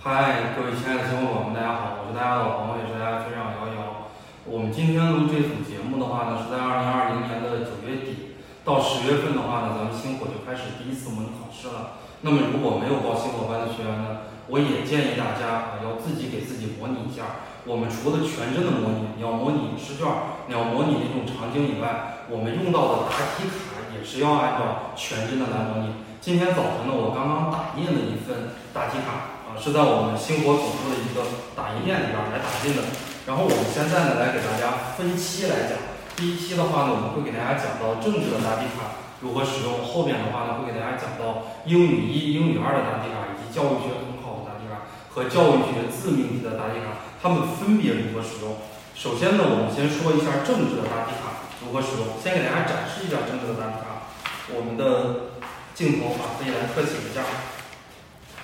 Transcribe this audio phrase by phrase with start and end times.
[0.00, 4.06] 嗨，各位亲爱的听众朋友们，大家好，我是大家的老朋友，也是大家学长瑶瑶。
[4.46, 11.98] 我们今天录这组节目的话呢，是在二零二零年的九月底到十月份的话呢，咱们星火就开始第一次模拟考试了。
[12.22, 17.42] 那么如果没有报星火班的学员呢，我也建议大家啊，要自己给自己模拟一下。
[17.66, 20.06] 我们除了全真的模拟，你要模拟试卷，
[20.46, 26.06] 你要模拟那种场景以外，我们用到的答题卡也是要按照全真的来模拟。
[26.22, 29.37] 今天早晨呢，我刚刚打印了一份答题卡。
[29.56, 31.22] 是在我们星火总部的一个
[31.54, 32.82] 打印店里边来打印的。
[33.24, 35.78] 然后我们现在呢，来给大家分期来讲。
[36.18, 48.58] 第一期的话呢，我们会给大家讲到政治的答题卡如何使用；后面的话呢，会给大家讲到英语一、英语二的答题卡，以及教育学统考的答题卡和教育学自命题的答题卡，它们分别如何使用。
[48.98, 52.18] 首先呢，我们先说一下政治的答题卡如何使用。
[52.18, 54.10] 先给大家展示一下政治的答题卡。
[54.50, 55.38] 我们的
[55.76, 57.22] 镜头啊，可以来特写一下。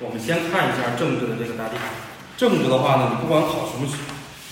[0.00, 1.84] 我们先看一下政治的这个答题卡。
[2.36, 3.86] 政治的话呢，你不管考什么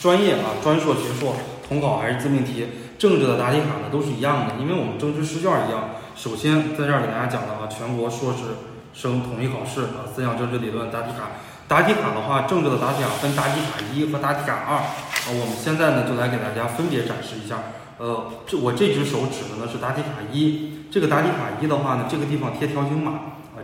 [0.00, 1.36] 专业啊，专硕、学硕、
[1.68, 2.66] 统考还是自命题，
[2.98, 6.00] 政治的答题卡呢都是一样的，因为我们政治试卷一样。
[6.16, 8.56] 首先在这儿给大家讲的啊，全国硕士
[8.94, 11.36] 生统一考试啊，思想政治理论答题卡。
[11.68, 15.28] 答题卡的话，政治的答题卡分答题卡一和答题卡二啊。
[15.28, 17.58] 我们现在呢就来给大家分别展示一下。
[17.98, 20.88] 呃，这我这只手指的呢是答题卡一。
[20.90, 23.12] 这个答题卡一的话呢，这个地方贴条形码。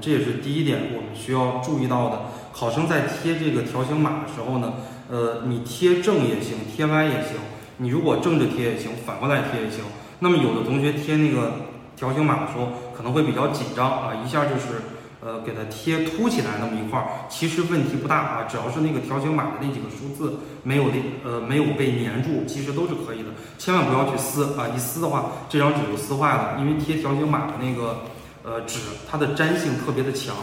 [0.01, 2.23] 这也是第一点，我们需要注意到的。
[2.53, 4.73] 考生在贴这个条形码的时候呢，
[5.09, 7.37] 呃，你贴正也行，贴歪也行。
[7.77, 9.84] 你如果正着贴也行，反过来贴也行。
[10.19, 11.53] 那么有的同学贴那个
[11.97, 14.83] 条形码的时候，可能会比较紧张啊，一下就是
[15.21, 17.06] 呃给它贴凸起来那么一块儿。
[17.28, 23.31] 其实问题不大啊，只要是那个条形码的那几个数字没有那呃没有被粘住，其实都是可以的。
[23.59, 28.01] 千万不要去撕啊，一撕的话，这张纸就撕坏了，因为贴条形码的那个。
[28.43, 30.35] 呃，纸它的粘性特别的强，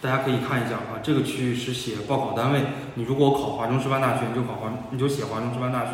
[0.00, 2.62] 大家可以看一下啊，这个区域是写报考单位，
[2.94, 5.90] 你如果考华中师范大学，你就考华，你就写华中师范大学。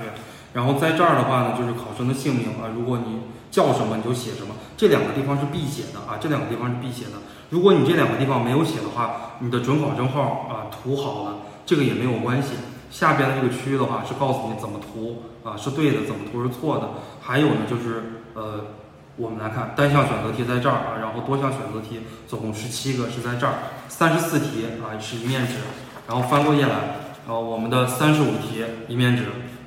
[0.53, 7.19] 然后在这儿的话呢，就是考生的姓名啊，如果你叫什么你就写什么，这两个地方是必写的啊，这两个地方是必写的。
[7.51, 12.55] 如果你这两个地方没有写的话，你的准考证号啊涂好了，这个也没有关系。
[12.91, 16.91] 下边的这个区域的话是告诉你怎么涂啊，是对的，怎么涂是错的。
[17.21, 18.65] 还有呢，就是呃。
[19.21, 23.53] 我们来看单项选择题在这儿啊，然后多项选择题总共十七个是在这儿，
[23.87, 25.57] 三十四题啊是一面纸，
[26.09, 26.71] 然后翻过页来，
[27.27, 29.25] 然后我们的三十五题一面纸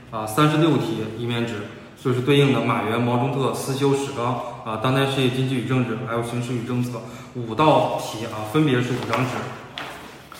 [0.09, 1.67] 啊，三十六题一面纸，
[2.03, 6.99] 就是对应的马原、毛中特、思修、史纲啊，当代世界经济与政治，还有形势与政策
[7.35, 9.37] 五道题啊，分别是五张纸。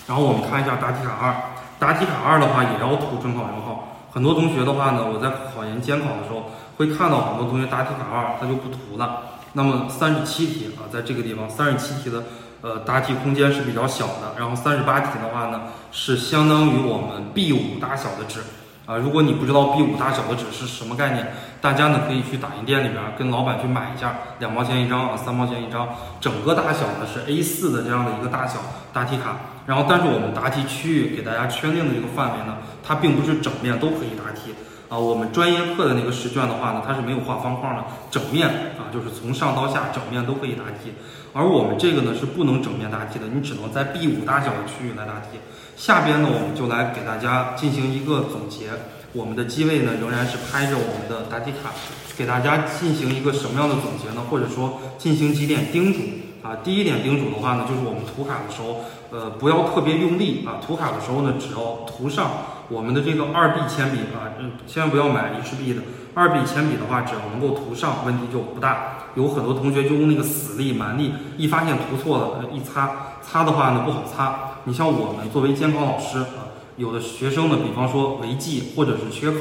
[0.08, 1.34] 然后我们看一下答题卡二，
[1.78, 6.50] 答题卡二的话也要涂准考证号，很多同学的话呢，我在考研监考的时候。
[6.76, 9.22] 会看到很多同学答题卡二他就不涂了。
[9.52, 12.24] 那么三十七题啊，在这个地方三十七题的
[12.62, 14.34] 呃答题空间是比较小的。
[14.36, 15.60] 然后三十八题的话呢，
[15.92, 18.40] 是相当于我们 B 五大小的纸
[18.86, 18.96] 啊。
[18.96, 25.88] 如果你不知道 B 五大小的纸是什么概念，大家呢可以去打印店里边跟老板去买一下，两毛钱一张啊，三毛钱一张，
[26.20, 28.58] 整个大小呢是 A 四的这样的一个大小
[28.92, 29.36] 答题卡。
[29.66, 34.54] 然后但是我们答题区域给大家圈定的这个范围呢，它并不是整面都可以答题。
[34.90, 40.92] 啊，我们专业课的那个试卷的话呢，它是没有画方框的，整面啊，就是从上到下整面都可以答题。
[41.32, 45.38] 而我们这个呢是不能整面答题的，你只能在 B 五大小的区域来答题。
[45.76, 48.68] 下边呢，我们就来给大家进行一个总结。
[49.14, 51.70] 我们的机位呢仍然是拍着我们的答题卡，
[52.16, 54.22] 给大家进行一个什么样的总结呢？
[54.28, 56.00] 或者说进行几点叮嘱
[56.44, 56.56] 啊？
[56.62, 60.60] 第一点叮嘱的话呢，就是我们涂卡的时候，呃，不要特别用力啊。
[60.64, 62.30] 涂卡的时候呢，只要涂上。
[62.70, 64.32] 我们的这个二 B 铅笔啊，
[64.66, 65.82] 千万不要买 HB 的
[66.14, 69.04] 二 B 铅笔的话，只要能够涂上，问题就不大。
[69.14, 72.90] 有很多同学就用那个死力、蛮力，一发现涂错了，一擦
[73.22, 74.60] 擦的话呢不好擦。
[74.64, 79.38] 你像我们作为监考老师啊，有的学生呢，比方说违纪或者是缺考，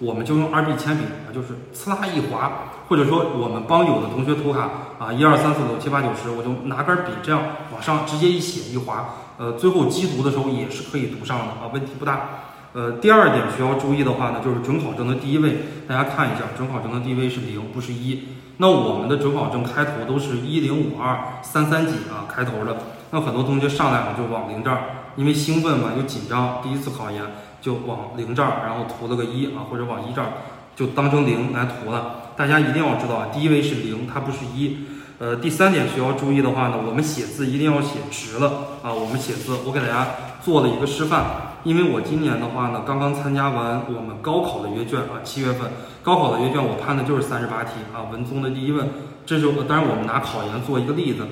[0.00, 4.68] 我们就用二 B 铅笔啊，就是呲啦一划，或者说我们帮有的同学涂卡
[4.98, 12.28] 啊，一二三四五六七八九十，我就拿根笔这样往上直接一写一划，呃，最后机读的时候也是可以读上的啊，问题不大。
[12.74, 18.24] 呃，第二点需要注意的话呢，就是准考证的第一位，大家看一下，准考证的第一位是零，不是一。
[18.56, 22.76] 那我们的准考证开头都是一零五二三三几啊开头的，
[23.10, 24.80] 那很多同学上来了就往零这儿，
[25.16, 27.22] 因为兴奋嘛，又紧张，第一次考研
[27.60, 30.28] 就往零这儿，然后涂了个一啊，或者往一这儿
[30.74, 32.32] 就当成零来涂了。
[32.36, 34.78] 大家一定要知道啊，第一位是零，它不是一。
[35.18, 38.92] 呃，第三点需要注意的话呢，我们写字一定要写直了啊。
[38.92, 40.08] 我们写字，我给大家
[40.44, 41.24] 做了一个示范。
[41.62, 45.70] 因为我今年的话呢，刚刚参加完我们高考的阅卷啊，七月份
[46.02, 48.88] 高考的阅卷，我判的就是三十八题啊，文综的第一问。
[49.24, 51.26] 这是当然我们拿考研做一个例子，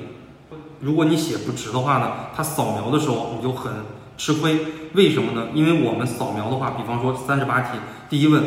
[0.80, 3.72] 如果你写不直的话呢，它扫描的时候你就很。
[4.18, 4.58] 吃亏。
[4.92, 5.48] 为什么呢？
[5.52, 7.78] 因为我们扫描的话，比方说三十八题
[8.08, 8.44] 第一问，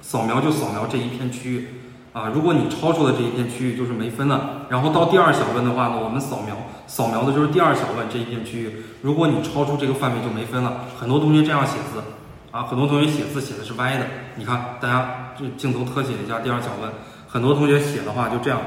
[0.00, 1.68] 扫描就扫描这一片区域
[2.12, 2.30] 啊。
[2.34, 4.66] 如果你超出了这一片区域，就是没分了。
[4.68, 6.56] 然后到第二小问的话呢，我们扫描
[6.86, 8.82] 扫描的就是第二小问这一片区域。
[9.02, 10.84] 如果你超出这个范围，就没分了。
[10.98, 12.02] 很多同学这样写字
[12.50, 14.06] 啊，很多同学写字写的是歪的。
[14.36, 16.90] 你看，大家这镜头特写一下第二小问，
[17.28, 18.60] 很多同学写的话就这样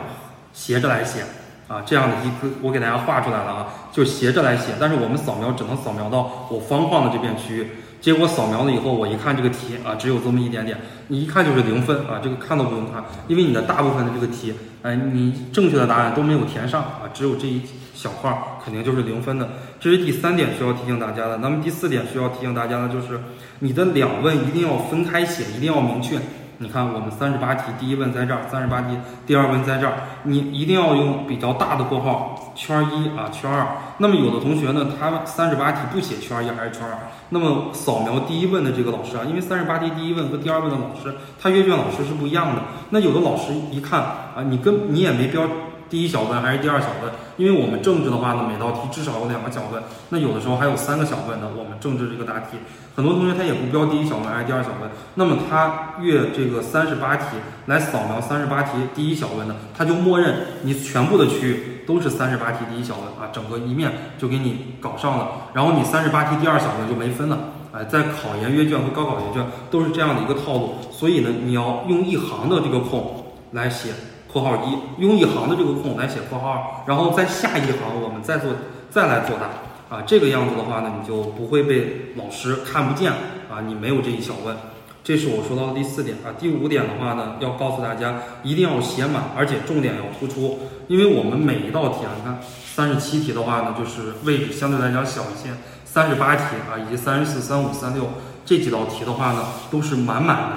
[0.53, 1.25] 斜着来写。
[1.71, 7.67] 啊，这样的一个我给大家画出来了啊，就斜着来写，但是我们扫描只能扫描到我方框的这片区域。
[8.01, 10.77] 结果扫描了以后，我一看这个题啊，只有这么一点点，
[11.07, 17.61] 你一看就是零分啊，这个看都不用看，因为你的大部分的这个题，哎，你正确的答案都没有填上啊，只有这一
[17.93, 18.35] 小块
[18.65, 19.47] 肯定就是零分的。
[19.79, 21.37] 这是第三点需要提醒大家的。
[21.37, 23.21] 那么第四点需要提醒大家的就是，
[23.59, 26.17] 你的两问一定要分开写，一定要明确。
[26.61, 29.93] 你看，我们三十八题第一问在这儿，三十八题第二问在这儿，
[30.25, 33.65] 你一定要用比较大的括号，圈一啊，圈二。
[33.97, 42.61] 那么有的同学呢，他三十八题不写圈一还是圈二，那么扫描第一问的这个老师啊，因为三十八题第一问和第二问的老师，他阅卷老师是不一样的。
[42.91, 45.41] 那有的老师一看啊，你跟你也没标。
[45.91, 47.11] 第一小问还是第二小问？
[47.35, 51.49] 因为我们政治的话呢，每道题至少有两个小问，那有的时候还有三个小问呢。
[51.53, 52.55] 我们政治这个答题，
[52.95, 57.25] 很多同学他也不标第一小问还是第二小问，那么他阅这个三十八题
[57.65, 67.37] 来扫描三十八题第一小问呢，他就默认你全部的区域都是三十八题第一小问啊，整个一面就给你搞上了，然后你三十八题第二小问就没分了。
[67.73, 73.89] 哎，在考研阅卷和高考阅卷都是这样的一个套路，所以呢，你要用一行的这个空来写。
[74.31, 78.51] 括号一用一行的这个空来写括号二，然后在下一行我们再做
[78.89, 83.11] 再来作答啊，这个样子的话呢，你就不会被老师看不见
[83.49, 84.55] 啊，你没有这一小问，
[85.03, 86.31] 这是我说到的第四点啊。
[86.39, 92.39] 第五点的话呢，要告诉大家一定要写满，而且重点要突出，因为我们每一道题啊，你看
[92.73, 95.49] 三十七题的话呢，就是位置相对来讲小一些，
[95.83, 98.05] 三十八题啊以及三十四、三五、三六
[98.45, 100.55] 这几道题的话呢，都是满满的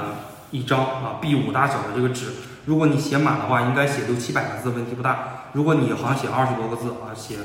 [0.52, 2.26] 一张啊 B 五大小的这个纸。
[2.66, 5.50] 如果你写满的话，应该写六七百个字，问题不大。
[5.52, 7.36] 如果你好像写二十多个字啊，写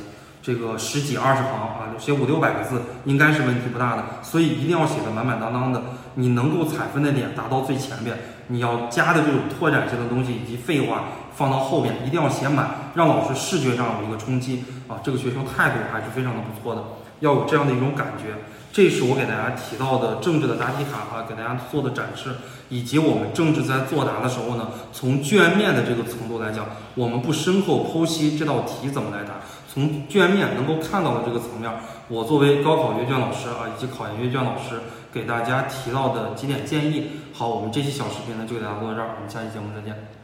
[0.41, 4.03] 这个十几二十行啊，写五六百个字，应该是问题不大的。
[4.23, 5.81] 所以一定要写的满满当当的，
[6.15, 8.17] 你能够采分的点达到最前边。
[8.47, 11.03] 你要加的这种拓展性的东西以及废话
[11.35, 14.97] 放到后边，一定要写满，让老师视觉上有一个冲击啊。
[15.03, 16.83] 这个学生态度还是非常的不错的，
[17.19, 18.35] 要有这样的一种感觉。
[18.71, 22.35] 这是我给大家提到的政治的答题卡啊，给大家做的展示，
[22.69, 31.71] 以及我们政治在作答的时候呢，从卷面的这个程度来讲，我们不深刻剖析这道题怎么来答，从卷面能够看到的这个层面，
[32.07, 34.81] 我作为高考阅卷老师啊，以及考研阅卷老师，
[35.11, 37.09] 给大家提到的几点建议。
[37.33, 40.18] 好，我们这期小视频呢就给大家做到这儿，我们下期节目再见。